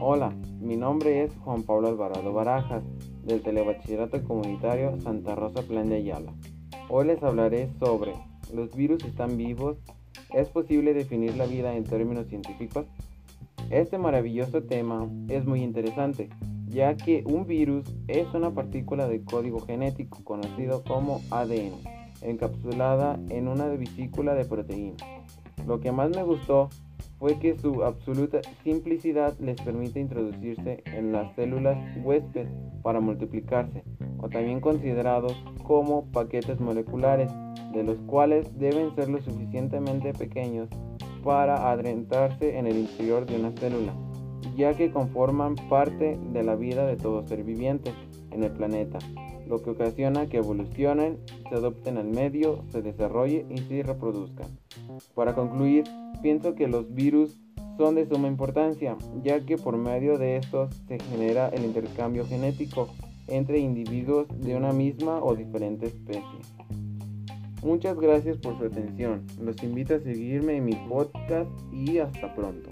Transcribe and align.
Hola, 0.00 0.32
mi 0.60 0.76
nombre 0.76 1.24
es 1.24 1.36
Juan 1.38 1.64
Pablo 1.64 1.88
Alvarado 1.88 2.32
Barajas, 2.32 2.84
del 3.24 3.42
Telebachillerato 3.42 4.22
Comunitario 4.22 4.96
Santa 5.00 5.34
Rosa 5.34 5.62
Plan 5.62 5.88
de 5.88 5.96
Ayala. 5.96 6.32
Hoy 6.88 7.08
les 7.08 7.20
hablaré 7.20 7.68
sobre 7.80 8.12
¿los 8.54 8.76
virus 8.76 9.04
están 9.04 9.36
vivos? 9.36 9.76
¿Es 10.32 10.50
posible 10.50 10.94
definir 10.94 11.36
la 11.36 11.46
vida 11.46 11.74
en 11.74 11.82
términos 11.82 12.28
científicos? 12.28 12.86
Este 13.70 13.98
maravilloso 13.98 14.62
tema 14.62 15.08
es 15.28 15.44
muy 15.46 15.64
interesante, 15.64 16.28
ya 16.68 16.96
que 16.96 17.24
un 17.26 17.44
virus 17.48 17.84
es 18.06 18.32
una 18.34 18.52
partícula 18.52 19.08
de 19.08 19.24
código 19.24 19.58
genético 19.58 20.22
conocido 20.22 20.84
como 20.84 21.22
ADN, 21.32 21.72
encapsulada 22.22 23.18
en 23.30 23.48
una 23.48 23.66
vesícula 23.66 24.36
de 24.36 24.44
proteína. 24.44 24.96
Lo 25.66 25.80
que 25.80 25.90
más 25.90 26.10
me 26.10 26.22
gustó 26.22 26.70
fue 27.18 27.38
que 27.38 27.58
su 27.58 27.82
absoluta 27.82 28.40
simplicidad 28.62 29.36
les 29.38 29.60
permite 29.60 30.00
introducirse 30.00 30.82
en 30.86 31.12
las 31.12 31.34
células 31.34 31.76
huésped 32.02 32.46
para 32.82 33.00
multiplicarse, 33.00 33.82
o 34.18 34.28
también 34.28 34.60
considerados 34.60 35.36
como 35.64 36.04
paquetes 36.12 36.60
moleculares, 36.60 37.30
de 37.72 37.82
los 37.82 37.98
cuales 38.06 38.58
deben 38.58 38.94
ser 38.94 39.08
lo 39.08 39.20
suficientemente 39.20 40.12
pequeños 40.12 40.68
para 41.22 41.70
adentrarse 41.70 42.56
en 42.58 42.66
el 42.66 42.78
interior 42.78 43.26
de 43.26 43.36
una 43.36 43.52
célula, 43.52 43.92
ya 44.56 44.74
que 44.74 44.90
conforman 44.90 45.56
parte 45.68 46.18
de 46.32 46.42
la 46.42 46.54
vida 46.54 46.86
de 46.86 46.96
todo 46.96 47.26
ser 47.26 47.42
viviente 47.42 47.92
en 48.30 48.44
el 48.44 48.52
planeta, 48.52 48.98
lo 49.48 49.62
que 49.62 49.70
ocasiona 49.70 50.26
que 50.26 50.38
evolucionen, 50.38 51.18
se 51.48 51.54
adopten 51.54 51.96
al 51.96 52.08
medio, 52.08 52.64
se 52.68 52.82
desarrollen 52.82 53.50
y 53.50 53.58
se 53.58 53.82
reproduzcan. 53.82 54.46
Para 55.14 55.34
concluir, 55.34 55.84
pienso 56.22 56.54
que 56.54 56.68
los 56.68 56.94
virus 56.94 57.38
son 57.76 57.94
de 57.94 58.06
suma 58.06 58.28
importancia, 58.28 58.96
ya 59.22 59.44
que 59.44 59.56
por 59.56 59.76
medio 59.76 60.18
de 60.18 60.36
estos 60.36 60.74
se 60.88 60.98
genera 60.98 61.48
el 61.48 61.64
intercambio 61.64 62.26
genético 62.26 62.88
entre 63.28 63.58
individuos 63.58 64.26
de 64.40 64.56
una 64.56 64.72
misma 64.72 65.22
o 65.22 65.34
diferente 65.34 65.86
especie. 65.86 66.40
Muchas 67.62 67.98
gracias 67.98 68.38
por 68.38 68.56
su 68.58 68.64
atención. 68.64 69.26
Los 69.40 69.62
invito 69.62 69.94
a 69.94 70.00
seguirme 70.00 70.56
en 70.56 70.64
mi 70.64 70.74
podcast 70.88 71.50
y 71.72 71.98
hasta 71.98 72.34
pronto. 72.34 72.70